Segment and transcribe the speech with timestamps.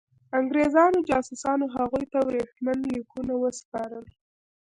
[0.39, 4.05] انګرېزانو جاسوسانو هغوی ته ورېښمین لیکونه وسپارل.